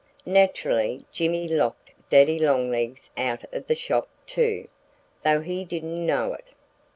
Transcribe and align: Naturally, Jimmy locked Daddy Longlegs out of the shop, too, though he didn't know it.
Naturally, 0.25 1.01
Jimmy 1.11 1.47
locked 1.47 1.91
Daddy 2.09 2.39
Longlegs 2.39 3.11
out 3.15 3.43
of 3.53 3.67
the 3.67 3.75
shop, 3.75 4.07
too, 4.25 4.67
though 5.23 5.41
he 5.41 5.63
didn't 5.63 6.07
know 6.07 6.33
it. 6.33 6.53